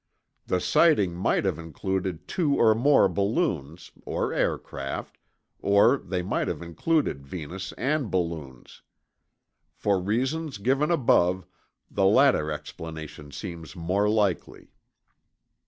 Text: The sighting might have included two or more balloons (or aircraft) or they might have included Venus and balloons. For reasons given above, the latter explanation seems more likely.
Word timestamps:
The 0.47 0.59
sighting 0.59 1.13
might 1.13 1.45
have 1.45 1.59
included 1.59 2.27
two 2.27 2.55
or 2.55 2.73
more 2.73 3.07
balloons 3.07 3.91
(or 4.03 4.33
aircraft) 4.33 5.19
or 5.59 5.97
they 5.97 6.23
might 6.23 6.47
have 6.47 6.63
included 6.63 7.23
Venus 7.23 7.71
and 7.73 8.09
balloons. 8.09 8.81
For 9.75 9.99
reasons 9.99 10.57
given 10.57 10.89
above, 10.89 11.45
the 11.91 12.05
latter 12.07 12.49
explanation 12.51 13.29
seems 13.31 13.75
more 13.75 14.09
likely. 14.09 14.71